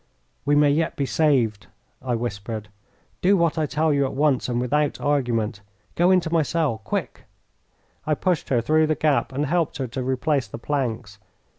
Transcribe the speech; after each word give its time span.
"We 0.45 0.55
may 0.55 0.71
yet 0.71 0.95
be 0.95 1.05
saved," 1.05 1.67
I 2.01 2.15
whispered. 2.15 2.69
"Do 3.21 3.37
what 3.37 3.59
I 3.59 3.67
tell 3.67 3.93
you 3.93 4.05
at 4.05 4.15
once 4.15 4.49
and 4.49 4.59
without 4.59 4.99
argument. 4.99 5.61
Go 5.93 6.09
into 6.09 6.33
my 6.33 6.41
cell. 6.41 6.79
Quick!" 6.79 7.25
I 8.07 8.15
pushed 8.15 8.49
her 8.49 8.61
through 8.61 8.87
the 8.87 8.95
gap 8.95 9.31
and 9.31 9.45
helped 9.45 9.77
her 9.77 9.85
to 9.89 10.01
replace 10.01 10.47
the 10.47 10.57
planks. 10.57 11.19